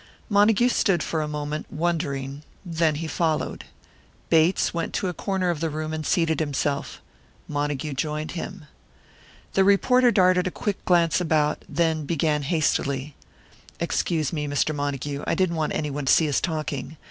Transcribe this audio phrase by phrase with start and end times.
[0.29, 3.65] Montague stood for a moment, wondering; then he followed.
[4.31, 6.99] Bates went to a corner of the room and seated himself.
[7.47, 8.65] Montague joined him.
[9.53, 13.13] The reporter darted a quick glance about, then began hastily:
[13.79, 14.73] "Excuse me, Mr.
[14.73, 16.97] Montague, I didn't want anyone to see us talking.